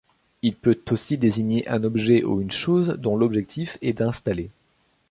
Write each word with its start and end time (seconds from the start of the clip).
Il 0.41 0.55
peut 0.55 0.81
aussi 0.89 1.19
désigner 1.19 1.67
un 1.67 1.83
objet 1.83 2.23
ou 2.23 2.41
une 2.41 2.49
chose 2.49 2.95
dont 2.97 3.15
l'objectif 3.15 3.77
est 3.83 3.93
d'installer. 3.93 4.49